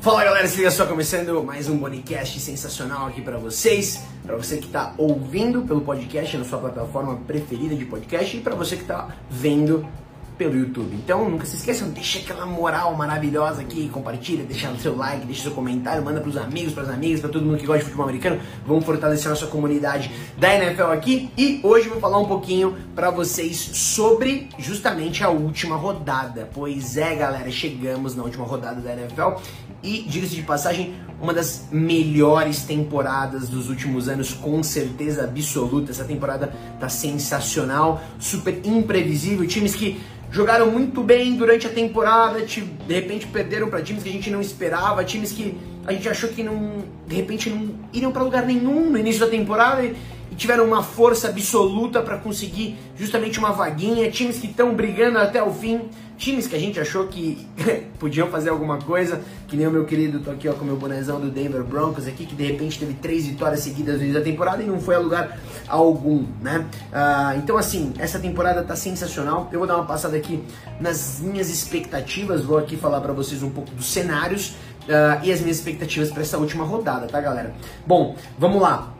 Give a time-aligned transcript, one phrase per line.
[0.00, 1.44] Fala galera, se liga só, começando.
[1.44, 6.44] Mais um Bonicast sensacional aqui para vocês, para você que está ouvindo pelo podcast na
[6.46, 8.34] sua plataforma preferida de podcast.
[8.34, 9.86] E para você que está vendo
[10.40, 10.94] pelo YouTube.
[10.94, 15.42] Então nunca se esqueçam, deixa aquela moral maravilhosa aqui, compartilha, deixa o seu like, deixa
[15.42, 18.40] seu comentário, manda pros amigos, pras amigas, para todo mundo que gosta de futebol americano.
[18.66, 22.74] Vamos fortalecer a nossa comunidade da NFL aqui e hoje eu vou falar um pouquinho
[22.94, 26.48] para vocês sobre justamente a última rodada.
[26.54, 29.42] Pois é, galera, chegamos na última rodada da NFL
[29.82, 35.90] e, diga-se de passagem, uma das melhores temporadas dos últimos anos, com certeza absoluta.
[35.90, 39.46] Essa temporada tá sensacional, super imprevisível.
[39.46, 44.12] Times que jogaram muito bem durante a temporada, de repente perderam para times que a
[44.12, 48.22] gente não esperava, times que a gente achou que não, de repente não iriam para
[48.22, 49.96] lugar nenhum no início da temporada e,
[50.30, 55.42] e tiveram uma força absoluta para conseguir justamente uma vaguinha, times que estão brigando até
[55.42, 55.82] o fim,
[56.20, 57.48] times que a gente achou que
[57.98, 60.76] podiam fazer alguma coisa, que nem o meu querido, tô aqui ó, com o meu
[60.76, 64.24] bonezão do Denver Broncos aqui, que de repente teve três vitórias seguidas no início da
[64.24, 66.66] temporada e não foi a lugar algum, né?
[66.92, 70.44] Uh, então assim, essa temporada tá sensacional, eu vou dar uma passada aqui
[70.78, 75.40] nas minhas expectativas, vou aqui falar para vocês um pouco dos cenários, Uh, e as
[75.40, 77.54] minhas expectativas para essa última rodada, tá, galera?
[77.86, 78.92] Bom, vamos lá.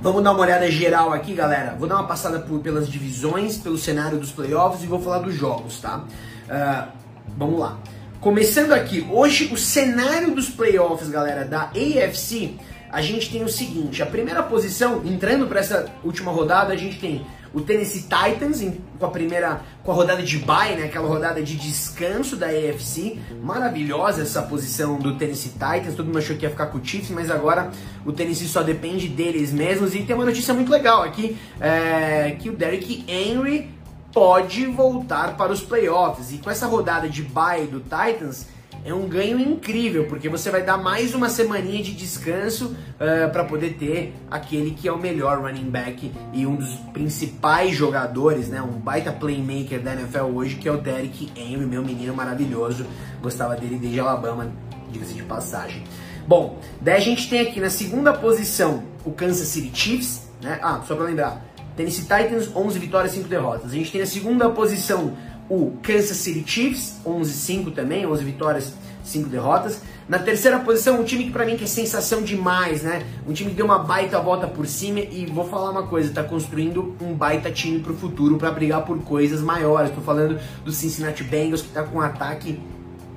[0.00, 1.76] Vamos dar uma olhada geral aqui, galera.
[1.78, 5.34] Vou dar uma passada por, pelas divisões, pelo cenário dos playoffs e vou falar dos
[5.34, 6.02] jogos, tá?
[6.48, 6.88] Uh,
[7.36, 7.78] vamos lá.
[8.20, 12.54] Começando aqui, hoje o cenário dos playoffs, galera, da AFC,
[12.90, 16.98] a gente tem o seguinte: a primeira posição, entrando para essa última rodada, a gente
[16.98, 21.08] tem o Tennessee Titans em, com a primeira, com a rodada de bye, né, aquela
[21.08, 26.44] rodada de descanso da AFC, maravilhosa essa posição do Tennessee Titans, todo mundo achou que
[26.44, 27.70] ia ficar com o Chiefs, mas agora
[28.04, 32.50] o Tennessee só depende deles mesmos e tem uma notícia muito legal aqui, é, que
[32.50, 33.70] o Derrick Henry
[34.12, 38.46] pode voltar para os playoffs e com essa rodada de bye do Titans
[38.84, 43.26] é um ganho incrível, porque você vai dar mais uma semaninha de descanso uh, eh,
[43.26, 48.48] para poder ter aquele que é o melhor running back e um dos principais jogadores,
[48.48, 52.86] né, um baita playmaker da NFL hoje, que é o Derrick Henry, meu menino maravilhoso.
[53.20, 54.50] Gostava dele desde Alabama,
[54.90, 55.82] diga-se de passagem.
[56.26, 60.58] Bom, daí a gente tem aqui na segunda posição o Kansas City Chiefs, né?
[60.62, 61.44] Ah, só para lembrar,
[61.78, 63.70] Tennessee Titans 11 vitórias, 5 derrotas.
[63.70, 65.16] A gente tem na segunda posição
[65.48, 68.72] o Kansas City Chiefs, 11-5 também, 11 vitórias,
[69.04, 69.80] 5 derrotas.
[70.08, 73.06] Na terceira posição, um time que para mim que é sensação demais, né?
[73.28, 76.24] Um time que deu uma baita volta por cima e vou falar uma coisa, tá
[76.24, 79.92] construindo um baita time pro futuro para brigar por coisas maiores.
[79.92, 82.58] Tô falando do Cincinnati Bengals que tá com um ataque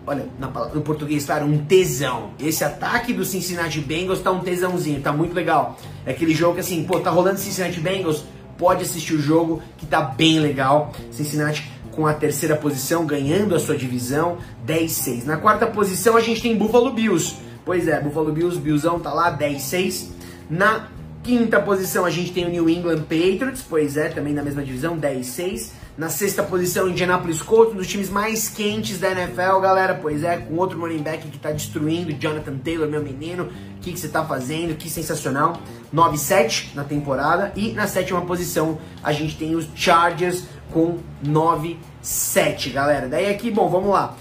[0.05, 2.31] olha, na, no português, claro, um tesão.
[2.39, 5.78] Esse ataque do Cincinnati Bengals tá um tesãozinho, tá muito legal.
[6.05, 8.23] É aquele jogo que assim, pô, tá rolando Cincinnati Bengals,
[8.61, 10.94] pode assistir o jogo que tá bem legal.
[11.09, 15.25] Cincinnati com a terceira posição, ganhando a sua divisão, 10-6.
[15.25, 17.38] Na quarta posição a gente tem Buffalo Bills.
[17.66, 20.09] Pois é, Buffalo Bills, Billzão tá lá, 10-6.
[20.47, 20.89] Na
[21.23, 24.95] quinta posição a gente tem o New England Patriots, pois é, também na mesma divisão,
[24.95, 25.72] 10-6.
[26.01, 29.94] Na sexta posição, Indianapolis Colts, um dos times mais quentes da NFL, galera.
[29.94, 33.51] Pois é, com outro running back que tá destruindo, Jonathan Taylor, meu menino.
[33.78, 34.75] O que, você tá fazendo?
[34.75, 35.61] Que sensacional.
[35.94, 37.53] 9-7 na temporada.
[37.56, 43.07] E na sétima posição, a gente tem os Chargers com 9-7, galera.
[43.07, 44.16] Daí aqui, bom, vamos lá.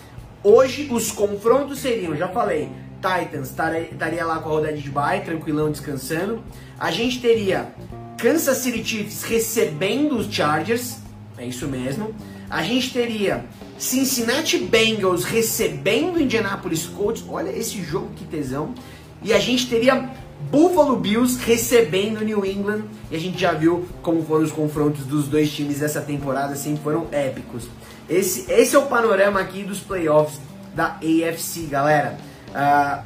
[0.44, 3.54] Hoje os confrontos seriam, já falei, Titans
[3.90, 6.44] estaria lá com a rodada de bye, tranquilão, descansando.
[6.78, 7.72] A gente teria
[8.18, 10.98] Kansas City Chiefs recebendo os Chargers,
[11.40, 12.14] é isso mesmo.
[12.50, 13.44] A gente teria
[13.78, 18.74] Cincinnati Bengals recebendo Indianapolis Colts, olha esse jogo que tesão.
[19.22, 20.10] E a gente teria
[20.50, 25.28] Buffalo Bills recebendo New England e a gente já viu como foram os confrontos dos
[25.28, 27.64] dois times dessa temporada, assim, foram épicos.
[28.08, 30.40] Esse, esse é o panorama aqui dos playoffs
[30.74, 32.18] da AFC, galera.
[32.48, 33.02] Uh,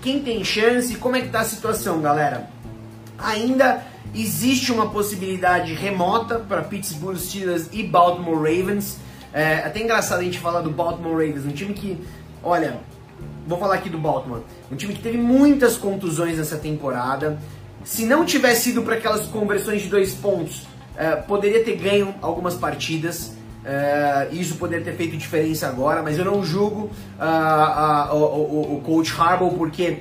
[0.00, 0.96] quem tem chance?
[0.96, 2.48] Como é que tá a situação, galera?
[3.18, 3.84] Ainda
[4.14, 8.98] existe uma possibilidade remota para Pittsburgh Steelers e Baltimore Ravens.
[9.32, 11.98] É até engraçado a gente falar do Baltimore Ravens, um time que,
[12.42, 12.78] olha,
[13.46, 14.42] vou falar aqui do Baltimore.
[14.70, 17.38] Um time que teve muitas contusões nessa temporada.
[17.84, 22.54] Se não tivesse ido para aquelas conversões de dois pontos, uh, poderia ter ganho algumas
[22.54, 23.32] partidas.
[23.64, 28.80] Uh, isso poderia ter feito diferença agora, mas eu não julgo uh, o, o, o
[28.82, 30.00] coach Harbaugh porque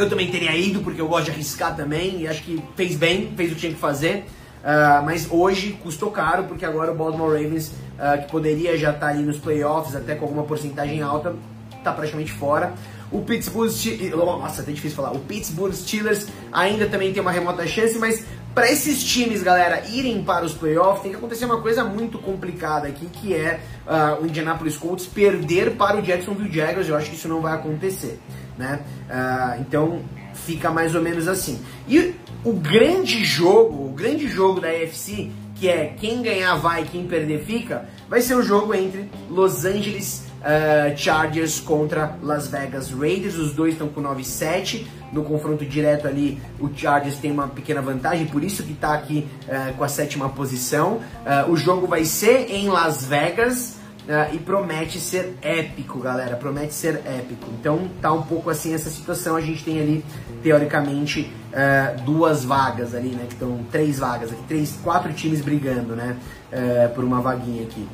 [0.00, 3.32] eu também teria ido, porque eu gosto de arriscar também e acho que fez bem,
[3.36, 4.24] fez o que tinha que fazer.
[4.60, 9.06] Uh, mas hoje custou caro, porque agora o Baltimore Ravens, uh, que poderia já estar
[9.06, 11.34] tá ali nos playoffs, até com alguma porcentagem alta,
[11.78, 12.74] está praticamente fora.
[13.10, 15.12] O Pittsburgh Steelers, nossa, até difícil falar.
[15.12, 18.24] O Pittsburgh Steelers ainda também tem uma remota chance, mas
[18.54, 22.88] para esses times, galera, irem para os playoffs, tem que acontecer uma coisa muito complicada
[22.88, 26.88] aqui, que é uh, o Indianapolis Colts perder para o Jacksonville Jaguars.
[26.88, 28.18] Eu acho que isso não vai acontecer,
[28.58, 28.80] né?
[29.08, 30.02] Uh, então
[30.34, 31.60] fica mais ou menos assim.
[31.86, 32.14] E
[32.44, 37.44] o grande jogo, o grande jogo da AFC, que é quem ganhar vai, quem perder
[37.44, 43.36] fica, vai ser o jogo entre Los Angeles uh, Chargers contra Las Vegas Raiders.
[43.36, 44.86] Os dois estão com 9-7.
[45.12, 49.26] No confronto direto ali, o Chargers tem uma pequena vantagem, por isso que está aqui
[49.48, 51.00] uh, com a sétima posição.
[51.48, 53.80] Uh, o jogo vai ser em Las Vegas.
[54.00, 56.34] Uh, e promete ser épico, galera.
[56.34, 57.46] Promete ser épico.
[57.60, 59.36] Então tá um pouco assim essa situação.
[59.36, 60.04] A gente tem ali,
[60.42, 63.26] teoricamente, uh, duas vagas ali, né?
[63.28, 66.16] Que estão três vagas aqui, três, quatro times brigando, né?
[66.50, 67.86] Uh, por uma vaguinha aqui.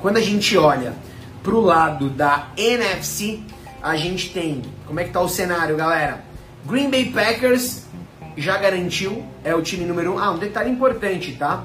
[0.00, 0.92] Quando a gente olha
[1.42, 3.40] pro lado da NFC,
[3.82, 4.62] a gente tem.
[4.86, 6.22] Como é que tá o cenário, galera?
[6.64, 7.84] Green Bay Packers
[8.36, 10.18] já garantiu, é o time número um.
[10.18, 11.64] Ah, um detalhe importante, tá?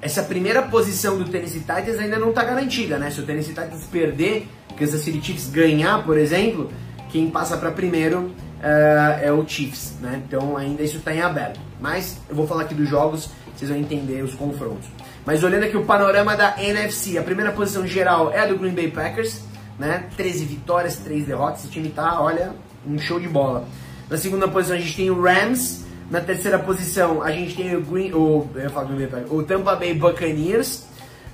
[0.00, 3.10] essa primeira posição do Tennessee Titans ainda não está garantida, né?
[3.10, 4.46] Se o Tennessee Titans perder,
[4.78, 6.70] Kansas City Chiefs ganhar, por exemplo,
[7.10, 8.26] quem passa para primeiro
[8.60, 10.22] uh, é o Chiefs, né?
[10.24, 11.58] Então ainda isso está em aberto.
[11.80, 14.86] Mas eu vou falar aqui dos jogos, vocês vão entender os confrontos.
[15.26, 18.88] Mas olhando aqui o panorama da NFC, a primeira posição geral é do Green Bay
[18.88, 19.40] Packers,
[19.76, 20.04] né?
[20.16, 21.64] 13 vitórias, 3 derrotas.
[21.64, 22.52] Esse time tá, olha,
[22.86, 23.66] um show de bola.
[24.08, 27.80] Na segunda posição a gente tem o Rams, na terceira posição, a gente tem o,
[27.80, 30.86] Green, o, eu falo Green Bay, o Tampa Bay Buccaneers.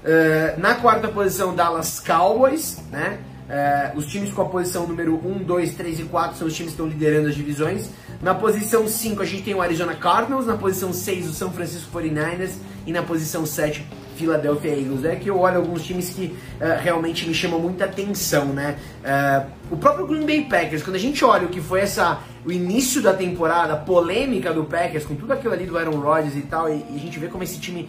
[0.03, 2.83] Uh, na quarta posição, Dallas Cowboys.
[2.91, 3.19] Né?
[3.53, 6.73] Uh, os times com a posição número 1, 2, 3 e 4 são os times
[6.73, 7.91] que estão liderando as divisões.
[8.23, 10.47] Na posição 5, a gente tem o Arizona Cardinals.
[10.47, 12.53] Na posição 6, o São Francisco 49ers.
[12.87, 13.85] E na posição 7,
[14.17, 15.05] Philadelphia Eagles.
[15.05, 18.79] É que eu olho alguns times que uh, realmente me chamam muita atenção, né?
[19.05, 22.51] Uh, o próprio Green Bay Packers, quando a gente olha o que foi essa o
[22.51, 26.71] início da temporada, polêmica do Packers, com tudo aquilo ali do Aaron Rodgers e tal,
[26.71, 27.89] e, e a gente vê como esse time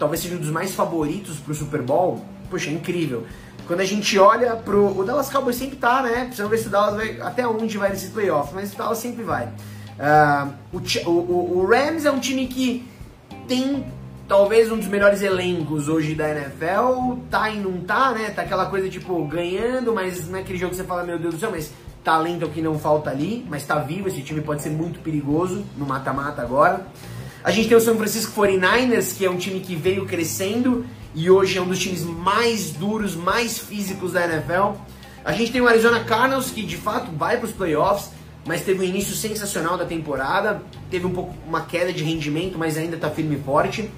[0.00, 3.24] talvez seja um dos mais favoritos pro Super Bowl, poxa, é incrível.
[3.66, 4.98] Quando a gente olha pro.
[4.98, 6.24] O Dallas Cowboys sempre tá, né?
[6.24, 7.20] Precisamos ver se o Dallas vai.
[7.20, 9.46] Até onde vai nesse playoff, mas o Dallas sempre vai.
[9.46, 12.88] Uh, o, o, o Rams é um time que
[13.46, 13.84] tem
[14.30, 18.30] talvez um dos melhores elencos hoje da NFL, tá e não tá, né?
[18.30, 21.34] Tá aquela coisa tipo ganhando, mas não é aquele jogo que você fala, meu Deus
[21.34, 21.72] do céu, mas
[22.04, 25.00] talento é o que não falta ali, mas tá vivo, esse time pode ser muito
[25.00, 26.86] perigoso no mata-mata agora.
[27.42, 31.30] A gente tem o São Francisco 49ers, que é um time que veio crescendo e
[31.30, 34.78] hoje é um dos times mais duros, mais físicos da NFL.
[35.24, 38.10] A gente tem o Arizona Cardinals, que de fato vai para os playoffs,
[38.46, 42.78] mas teve um início sensacional da temporada, teve um pouco uma queda de rendimento, mas
[42.78, 43.90] ainda está firme e forte.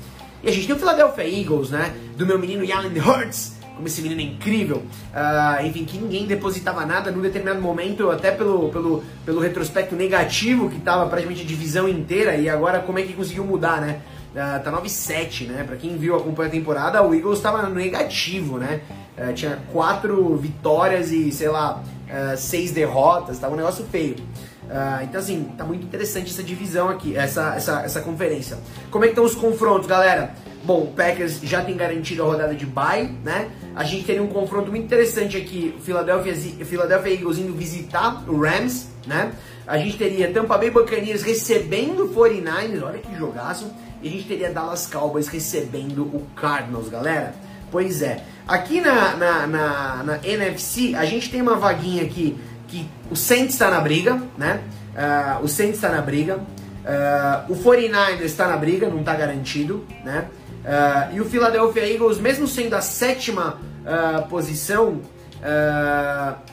[0.42, 1.94] E a gente tem o Philadelphia Eagles, né?
[2.16, 4.78] Do meu menino Jalen Hurts, como esse menino é incrível.
[4.78, 10.68] Uh, enfim, que ninguém depositava nada num determinado momento, até pelo, pelo, pelo retrospecto negativo
[10.68, 14.00] que estava praticamente a divisão inteira, e agora como é que conseguiu mudar, né?
[14.34, 15.64] Tá 9-7, né?
[15.64, 18.80] Pra quem viu, acompanha a temporada, o Eagles estava no negativo, né?
[19.16, 24.16] Uh, tinha quatro vitórias e, sei lá, uh, seis derrotas, tava um negócio feio.
[24.64, 28.56] Uh, então, assim, tá muito interessante essa divisão aqui, essa, essa, essa conferência.
[28.90, 30.34] Como é que estão os confrontos, galera?
[30.64, 33.50] Bom, o Packers já tem garantido a rodada de bye, né?
[33.74, 38.86] A gente teria um confronto muito interessante aqui, Philadelphia, Philadelphia Eagles indo visitar o Rams,
[39.06, 39.32] né?
[39.66, 43.70] A gente teria Tampa Bay Buccaneers recebendo o 49ers, olha que jogaço.
[44.02, 47.34] E a gente teria Dallas Cowboys recebendo o Cardinals, galera.
[47.70, 48.24] Pois é.
[48.46, 53.54] Aqui na, na, na, na NFC, a gente tem uma vaguinha aqui que o Saints
[53.54, 54.60] está na briga, né?
[54.92, 56.36] Uh, o Saints está na briga.
[56.36, 60.26] Uh, o 49ers está na briga, não está garantido, né?
[60.64, 63.58] Uh, e o Philadelphia Eagles, mesmo sendo a sétima
[64.30, 65.00] posição,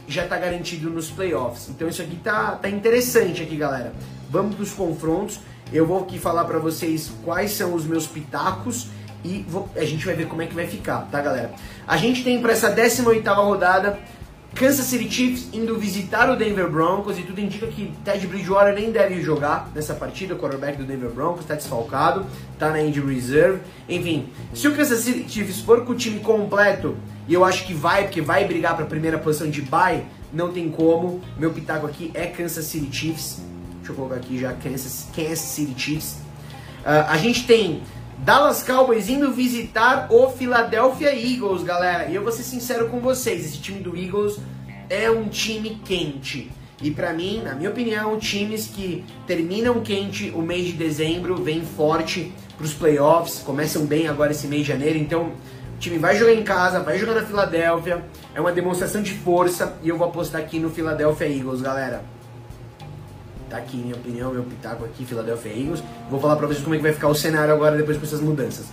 [0.07, 1.69] já está garantido nos playoffs.
[1.69, 3.93] Então isso aqui tá, tá interessante aqui, galera.
[4.31, 5.39] Vamos para os confrontos.
[5.71, 8.87] Eu vou aqui falar para vocês quais são os meus pitacos
[9.23, 11.51] e vou, a gente vai ver como é que vai ficar, tá, galera?
[11.87, 13.99] A gente tem para essa 18 rodada
[14.55, 18.91] Kansas City Chiefs indo visitar o Denver Broncos e tudo indica que Ted Bridgewater nem
[18.91, 23.61] deve jogar nessa partida, o quarterback do Denver Broncos está desfalcado, está na injury reserve.
[23.87, 26.97] Enfim, se o Kansas City Chiefs for com o time completo,
[27.27, 30.51] e eu acho que vai, porque vai brigar para a primeira posição de bye, não
[30.51, 31.21] tem como.
[31.37, 33.48] Meu pitaco aqui é Kansas City Chiefs.
[33.89, 36.11] Deixa eu colocar aqui já Kansas, Kansas City Chiefs.
[36.81, 37.81] Uh, a gente tem
[38.19, 42.05] Dallas Cowboys indo visitar o Philadelphia Eagles, galera.
[42.05, 44.37] E eu vou ser sincero com vocês, esse time do Eagles
[44.91, 46.51] é um time quente.
[46.83, 51.63] E para mim, na minha opinião, times que terminam quente o mês de dezembro, vêm
[51.63, 55.31] forte para os playoffs, começam bem agora esse mês de janeiro, então
[55.75, 58.05] o time vai jogar em casa, vai jogar na Filadélfia,
[58.35, 62.18] é uma demonstração de força e eu vou apostar aqui no Philadelphia Eagles, galera.
[63.49, 65.83] Tá aqui minha opinião, meu pitaco aqui, Philadelphia Eagles.
[66.09, 68.21] Vou falar pra vocês como é que vai ficar o cenário agora depois com essas
[68.21, 68.67] mudanças.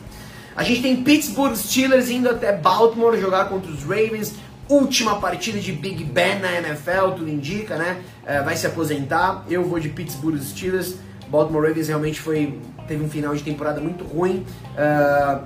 [0.55, 4.35] A gente tem Pittsburgh Steelers indo até Baltimore jogar contra os Ravens.
[4.69, 8.03] Última partida de Big Ben na NFL, tudo indica, né?
[8.25, 9.45] É, vai se aposentar.
[9.49, 10.97] Eu vou de Pittsburgh Steelers.
[11.29, 14.47] Baltimore Ravens realmente foi teve um final de temporada muito ruim.
[14.77, 15.45] Uh,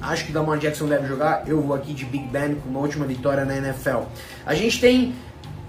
[0.00, 1.44] acho que Lamar Jackson deve jogar.
[1.46, 4.04] Eu vou aqui de Big Ben com uma última vitória na NFL.
[4.44, 5.14] A gente tem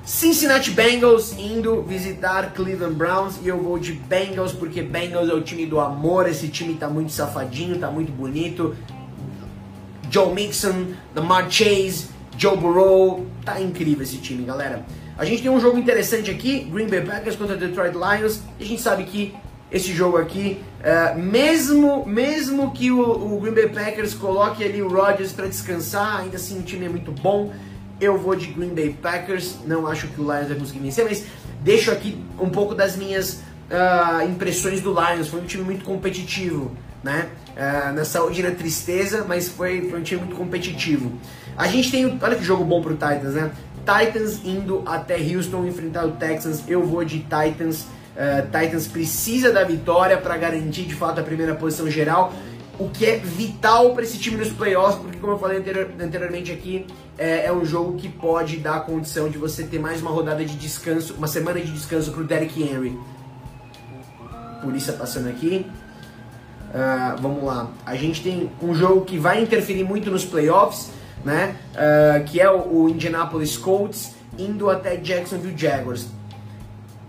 [0.03, 3.39] Cincinnati Bengals indo visitar Cleveland Browns.
[3.43, 6.89] E eu vou de Bengals porque Bengals é o time do amor, esse time tá
[6.89, 8.75] muito safadinho, tá muito bonito.
[10.09, 14.85] Joe Mixon, Lamar Chase, Joe Burrow, tá incrível esse time, galera.
[15.17, 18.65] A gente tem um jogo interessante aqui, Green Bay Packers contra Detroit Lions, e a
[18.65, 19.33] gente sabe que
[19.71, 24.89] esse jogo aqui, uh, mesmo, mesmo que o, o, Green Bay Packers coloque ali o
[24.89, 27.53] Rodgers para descansar, ainda assim o time é muito bom,
[28.01, 31.23] eu vou de Green Bay Packers, não acho que o Lions vai conseguir vencer, mas
[31.61, 33.33] deixo aqui um pouco das minhas
[33.69, 35.27] uh, impressões do Lions.
[35.27, 36.71] Foi um time muito competitivo,
[37.03, 37.29] né?
[37.51, 41.11] Uh, na saúde e na tristeza, mas foi, foi um time muito competitivo.
[41.55, 43.51] A gente tem, olha que jogo bom pro Titans, né?
[43.81, 46.63] Titans indo até Houston enfrentar o Texans.
[46.67, 47.85] Eu vou de Titans.
[48.11, 52.33] Uh, Titans precisa da vitória para garantir de fato a primeira posição geral
[52.79, 56.51] o que é vital para esse time nos playoffs, porque como eu falei anterior, anteriormente
[56.51, 56.85] aqui,
[57.17, 60.43] é, é, um jogo que pode dar a condição de você ter mais uma rodada
[60.43, 62.97] de descanso, uma semana de descanso para o Derrick Henry.
[64.61, 65.65] Polícia passando aqui.
[66.69, 67.69] Uh, vamos lá.
[67.85, 70.89] A gente tem um jogo que vai interferir muito nos playoffs,
[71.25, 71.57] né?
[71.73, 76.07] Uh, que é o, o Indianapolis Colts indo até Jacksonville Jaguars.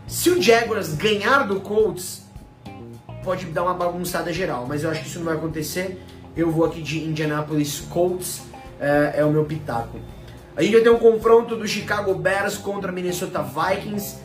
[0.07, 2.22] Se o Jaguars ganhar do Colts,
[3.23, 6.01] pode dar uma bagunçada geral, mas eu acho que isso não vai acontecer.
[6.37, 8.43] Eu vou aqui de Indianapolis Colts,
[8.81, 9.99] é, é o meu pitaco.
[10.57, 14.17] A gente vai ter um confronto do Chicago Bears contra Minnesota Vikings.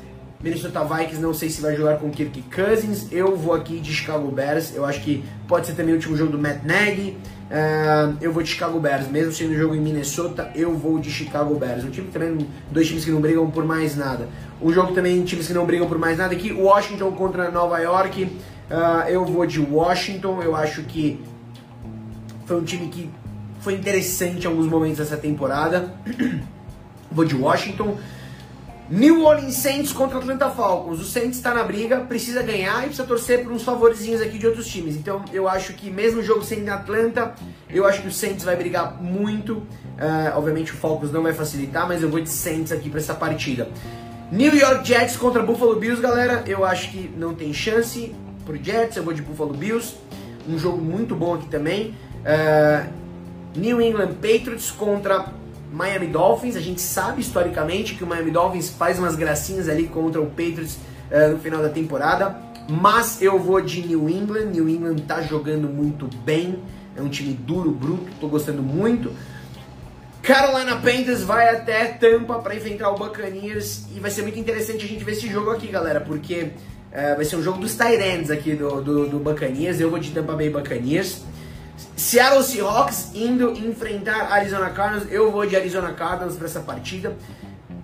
[0.41, 3.07] Minnesota Vikings não sei se vai jogar com Kirk Cousins.
[3.11, 4.75] Eu vou aqui de Chicago Bears.
[4.75, 7.17] Eu acho que pode ser também o último jogo do Matt Nagy.
[7.47, 11.55] Uh, eu vou de Chicago Bears, mesmo sendo jogo em Minnesota, eu vou de Chicago
[11.55, 11.85] Bears.
[11.85, 14.27] Um time também, dois times que não brigam por mais nada.
[14.61, 18.29] Um jogo também, times que não brigam por mais nada aqui, Washington contra Nova York.
[18.69, 21.23] Uh, eu vou de Washington, eu acho que
[22.45, 23.09] foi um time que
[23.61, 25.93] foi interessante em alguns momentos dessa temporada.
[27.11, 27.97] vou de Washington.
[28.89, 31.01] New Orleans Saints contra Atlanta Falcons.
[31.01, 34.47] O Saints está na briga, precisa ganhar e precisa torcer por uns favorizinhos aqui de
[34.47, 34.95] outros times.
[34.95, 37.35] Então eu acho que mesmo o jogo sendo em Atlanta,
[37.69, 39.55] eu acho que o Saints vai brigar muito.
[39.55, 43.13] Uh, obviamente o Falcons não vai facilitar, mas eu vou de Saints aqui para essa
[43.13, 43.67] partida.
[44.31, 46.43] New York Jets contra Buffalo Bills, galera.
[46.47, 48.13] Eu acho que não tem chance
[48.47, 49.95] pro Jets, eu vou de Buffalo Bills.
[50.47, 51.93] Um jogo muito bom aqui também.
[52.23, 52.89] Uh,
[53.53, 55.33] New England Patriots contra
[55.71, 56.55] Miami Dolphins.
[56.55, 60.77] A gente sabe historicamente que o Miami Dolphins faz umas gracinhas ali contra o Patriots
[61.11, 62.37] uh, no final da temporada.
[62.69, 64.45] Mas eu vou de New England.
[64.45, 66.63] New England tá jogando muito bem.
[66.95, 68.07] É um time duro, bruto.
[68.21, 69.11] Tô gostando muito.
[70.21, 74.87] Carolina Panthers vai até Tampa para enfrentar o Buccaneers e vai ser muito interessante a
[74.87, 76.51] gente ver esse jogo aqui, galera, porque
[76.91, 79.79] é, vai ser um jogo dos Tyrants aqui do, do, do Buccaneers.
[79.79, 81.21] Eu vou de Tampa Bay Buccaneers.
[81.95, 85.11] Seattle Seahawks indo enfrentar Arizona Cardinals.
[85.11, 87.15] Eu vou de Arizona Cardinals para essa partida.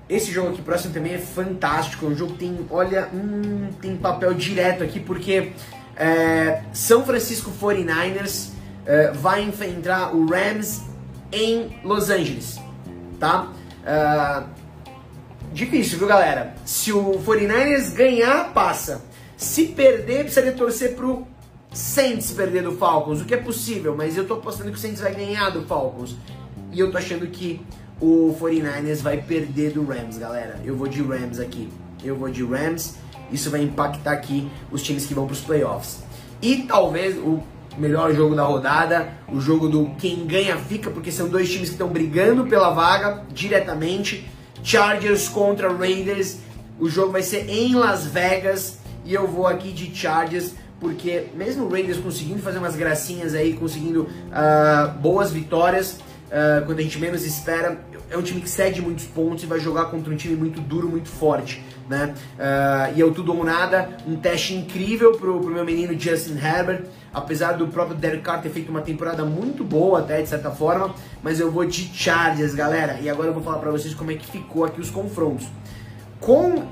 [0.09, 2.07] Esse jogo aqui próximo também é fantástico.
[2.07, 5.51] O jogo tem, olha, hum, tem papel direto aqui porque
[5.95, 8.49] é, São Francisco 49ers
[8.85, 10.81] é, vai enfrentar o Rams
[11.31, 12.59] em Los Angeles,
[13.19, 13.51] tá?
[13.83, 14.47] Uh,
[15.53, 16.55] difícil, viu, galera?
[16.65, 19.01] Se o 49ers ganhar, passa.
[19.37, 21.27] Se perder, precisaria torcer pro
[21.71, 25.01] Saints perder do Falcons, o que é possível, mas eu tô apostando que o Saints
[25.01, 26.15] vai ganhar do Falcons.
[26.71, 27.61] E eu tô achando que
[27.99, 30.59] o 49ers vai perder do Rams, galera.
[30.65, 31.69] Eu vou de Rams aqui.
[32.03, 32.95] Eu vou de Rams.
[33.31, 36.03] Isso vai impactar aqui os times que vão para os playoffs.
[36.41, 37.41] E talvez o
[37.77, 41.75] melhor jogo da rodada, o jogo do quem ganha fica, porque são dois times que
[41.75, 44.29] estão brigando pela vaga diretamente.
[44.63, 46.37] Chargers contra Raiders.
[46.79, 50.53] O jogo vai ser em Las Vegas e eu vou aqui de Chargers
[50.83, 55.93] porque mesmo o Raiders conseguindo fazer umas gracinhas aí, conseguindo uh, boas vitórias,
[56.27, 57.79] uh, quando a gente menos espera,
[58.11, 60.89] é um time que cede muitos pontos e vai jogar contra um time muito duro,
[60.89, 62.13] muito forte, né?
[62.37, 66.83] Uh, e o tudo ou nada, um teste incrível pro, pro meu menino Justin Herbert,
[67.13, 70.93] apesar do próprio Derek Carr ter feito uma temporada muito boa até, de certa forma,
[71.21, 74.15] mas eu vou de Chargers, galera, e agora eu vou falar para vocês como é
[74.15, 75.47] que ficou aqui os confrontos.
[76.19, 76.63] Com,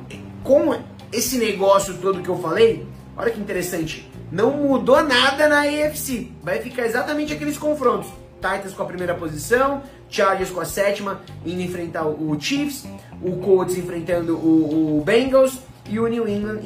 [0.43, 0.75] com
[1.11, 6.59] esse negócio todo que eu falei, olha que interessante, não mudou nada na AFC, vai
[6.59, 8.09] ficar exatamente aqueles confrontos.
[8.35, 12.87] Titans com a primeira posição, Chargers com a sétima, indo enfrentar o Chiefs,
[13.21, 15.59] o Colts enfrentando o, o Bengals
[15.91, 16.61] e o New England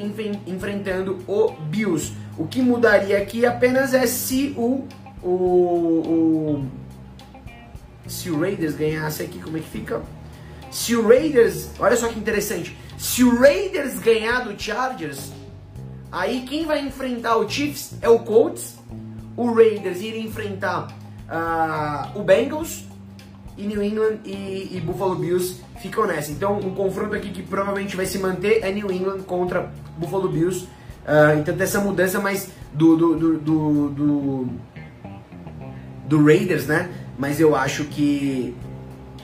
[0.45, 2.13] enfrentando o Bills.
[2.37, 4.87] O que mudaria aqui apenas é se o,
[5.23, 6.65] o, o
[8.07, 10.01] se o Raiders ganhasse aqui, como é que fica?
[10.69, 15.31] Se o Raiders, olha só que interessante, se o Raiders ganhar do Chargers,
[16.11, 18.75] aí quem vai enfrentar o Chiefs é o Colts,
[19.35, 20.87] o Raiders iria enfrentar
[21.29, 22.85] uh, o Bengals
[23.57, 26.31] e New England e, e, Buffalo Bills ficam nessa.
[26.31, 30.65] Então, um confronto aqui que provavelmente vai se manter é New England contra Buffalo Bills.
[31.05, 34.49] Uh, então, tem essa mudança mais do do, do, do, do,
[36.07, 36.89] do Raiders, né?
[37.17, 38.55] Mas eu acho que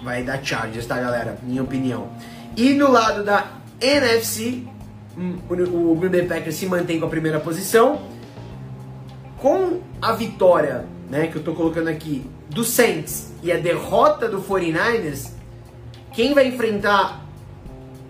[0.03, 1.37] vai dar Chargers, tá, galera?
[1.43, 2.09] Minha opinião.
[2.55, 3.47] E no lado da
[3.79, 4.63] NFC,
[5.17, 8.01] hum, o Green Bay Packers se mantém com a primeira posição.
[9.37, 14.41] Com a vitória, né, que eu tô colocando aqui, do Saints e a derrota do
[14.41, 15.31] 49ers,
[16.13, 17.21] quem vai enfrentar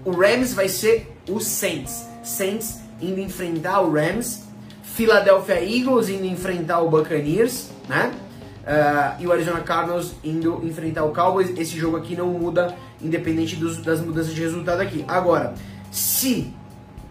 [0.04, 2.06] o Rams vai ser o Saints.
[2.24, 4.44] Saints indo enfrentar o Rams,
[4.84, 8.12] Philadelphia Eagles indo enfrentar o Buccaneers, né?
[8.62, 11.52] Uh, e o Arizona Cardinals indo enfrentar o Cowboys.
[11.58, 15.04] Esse jogo aqui não muda, independente dos, das mudanças de resultado aqui.
[15.08, 15.56] Agora,
[15.92, 16.54] se,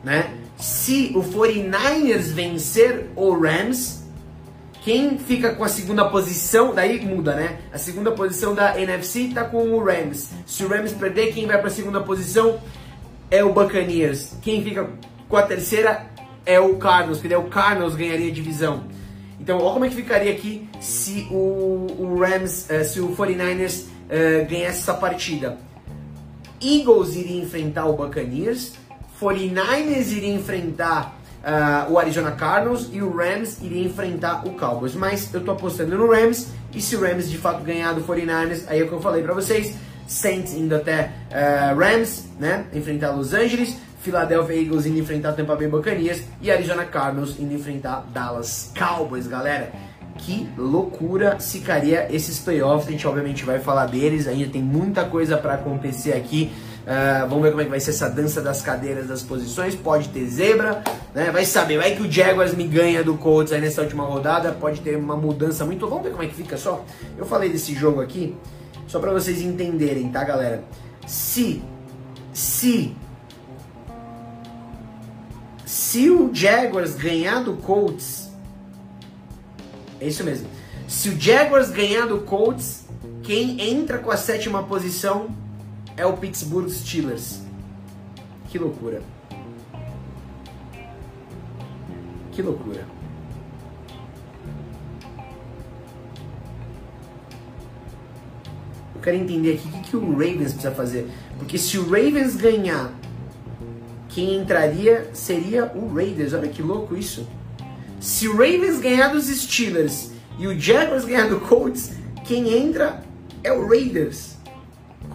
[0.04, 3.99] né, se o 49ers vencer o Rams,
[4.82, 7.58] quem fica com a segunda posição, daí muda, né?
[7.72, 10.30] A segunda posição da NFC tá com o Rams.
[10.46, 12.58] Se o Rams perder, quem vai para a segunda posição
[13.30, 14.32] é o Buccaneers.
[14.40, 14.88] Quem fica
[15.28, 16.06] com a terceira
[16.46, 18.84] é o Cardinals, porque daí o Cardinals ganharia a divisão.
[19.38, 23.84] Então, olha como é que ficaria aqui se o, o Rams, uh, se o 49ers
[23.84, 25.58] uh, eh, ganhasse essa partida.
[26.60, 28.72] Eagles iria enfrentar o Buccaneers,
[29.20, 34.94] 49ers iria enfrentar uh, o Arizona Cardinals e o Rams iria enfrentar o Cowboys.
[34.94, 38.64] Mas eu tô apostando no Rams e se o Rams de fato ganhar do 49ers,
[38.68, 39.74] aí é o que eu falei para vocês,
[40.06, 41.12] Saints indo até
[41.76, 47.38] Rams, né, enfrentar Los Angeles, Philadelphia Eagles indo enfrentar Tampa Bay Buccaneers e Arizona Cardinals
[47.38, 49.70] indo enfrentar Dallas Cowboys, galera.
[50.16, 55.36] Que loucura ficaria esses playoffs, a gente obviamente vai falar deles, ainda tem muita coisa
[55.36, 56.52] para acontecer aqui.
[56.80, 59.74] Uh, vamos ver como é que vai ser essa dança das cadeiras das posições.
[59.74, 60.82] Pode ter zebra,
[61.14, 61.30] né?
[61.30, 64.52] Vai saber, vai que o Jaguars me ganha do Colts aí nessa última rodada.
[64.52, 65.86] Pode ter uma mudança muito.
[65.86, 66.84] Vamos ver como é que fica só.
[67.16, 68.34] Eu falei desse jogo aqui,
[68.86, 70.64] só para vocês entenderem, tá, galera?
[71.06, 71.62] Se,
[72.32, 72.96] se
[75.70, 78.28] se o Jaguars ganhar do Colts,
[80.00, 80.48] é isso mesmo.
[80.88, 82.86] Se o Jaguars ganhar do Colts,
[83.22, 85.28] quem entra com a sétima posição
[86.00, 87.42] é o Pittsburgh Steelers.
[88.48, 89.02] Que loucura.
[92.32, 92.86] Que loucura.
[98.94, 101.10] Eu quero entender aqui o que, que o Ravens precisa fazer.
[101.38, 102.92] Porque se o Ravens ganhar
[104.08, 106.32] quem entraria seria o Raiders.
[106.32, 107.28] Olha que louco isso.
[108.00, 111.92] Se o Ravens ganhar dos Steelers e o Jaguars ganhar do Colts,
[112.24, 113.02] quem entra
[113.44, 114.39] é o Raiders.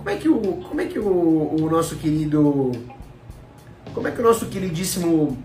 [0.05, 2.71] Como é que o, como é que o, o nosso querido,
[3.91, 5.35] como é que o nosso queridíssimo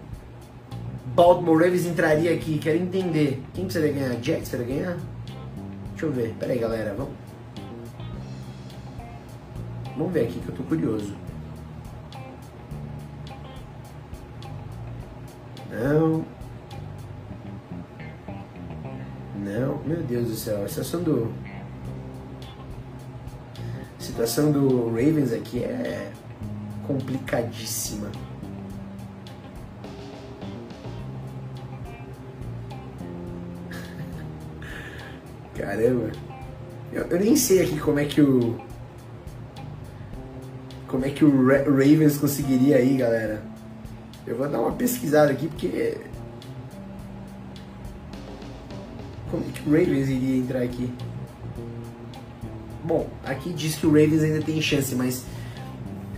[1.14, 2.58] Baltimore Ravens entraria aqui?
[2.58, 3.42] Quero entender.
[3.54, 4.22] Quem precisaria ganhar?
[4.22, 4.98] Jets precisaria ganhar?
[5.92, 6.34] Deixa eu ver.
[6.38, 6.94] Pera aí, galera.
[6.94, 7.14] Vamos.
[9.96, 11.14] Vamos ver aqui que eu tô curioso.
[15.70, 16.22] Não.
[19.36, 21.49] Não, meu Deus do céu, a situação do.
[24.20, 26.12] Situação do Ravens aqui é
[26.87, 28.12] complicadíssima.
[35.56, 36.12] Caramba.
[36.92, 38.61] Eu, eu, nem sei aqui como é que o.
[40.87, 43.42] Como é que o Ra Ravens conseguiria aí, galera.
[44.26, 45.96] Eu vou dar uma pesquisada aqui porque.
[49.30, 50.92] Como que o Ravens iria entrar aqui?
[52.90, 55.24] Bom, aqui diz que o Ravens ainda tem chance, mas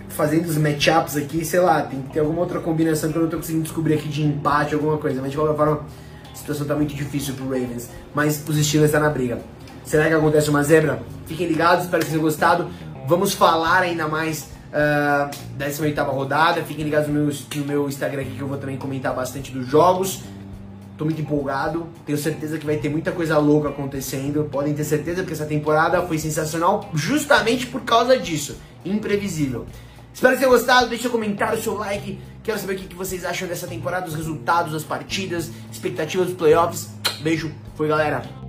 [0.08, 3.28] fazendo os matchups aqui, sei lá, tem que ter alguma outra combinação que eu não
[3.28, 5.20] tô conseguindo descobrir aqui de empate, alguma coisa.
[5.20, 5.84] Mas de qualquer forma,
[6.32, 7.90] a situação tá muito difícil pro Ravens.
[8.14, 9.38] Mas os Steelers tá na briga.
[9.84, 11.02] Será que acontece uma zebra?
[11.26, 12.66] Fiquem ligados, espero que tenham gostado.
[13.06, 16.62] Vamos falar ainda mais uh, 18 rodada.
[16.62, 19.66] Fiquem ligados no meu, no meu Instagram aqui que eu vou também comentar bastante dos
[19.66, 20.22] jogos.
[20.96, 24.48] Tô muito empolgado, tenho certeza que vai ter muita coisa louca acontecendo.
[24.50, 28.56] Podem ter certeza porque essa temporada foi sensacional justamente por causa disso.
[28.84, 29.66] Imprevisível.
[30.12, 32.20] Espero que tenham gostado, deixe seu comentário, seu like.
[32.42, 36.90] Quero saber o que vocês acham dessa temporada, os resultados das partidas, expectativas dos playoffs.
[37.22, 38.41] Beijo, foi galera.